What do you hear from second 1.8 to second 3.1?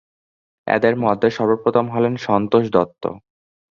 হলেন সন্তোষ দত্ত।